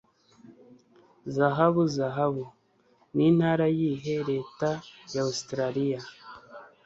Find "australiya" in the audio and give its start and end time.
5.29-5.99